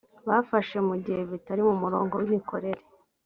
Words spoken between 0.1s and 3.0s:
bafashe mu gihe bitari mu murongo w imikorere